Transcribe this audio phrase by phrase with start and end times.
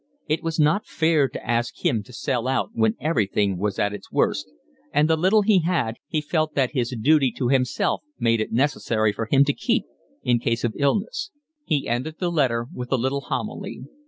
[0.27, 4.11] It was not fair to ask him to sell out when everything was at its
[4.11, 4.49] worst,
[4.91, 9.13] and the little he had he felt that his duty to himself made it necessary
[9.13, 9.83] for him to keep
[10.23, 11.29] in case of illness.
[11.65, 13.81] He ended the letter with a little homily.